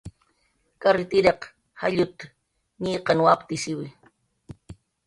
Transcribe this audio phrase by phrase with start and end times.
[0.81, 1.41] "Karritiraq
[1.81, 2.17] jallut""
[2.83, 3.87] ñiqan waptishiwi"